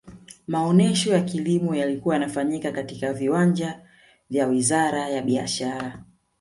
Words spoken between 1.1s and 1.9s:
ya kilimo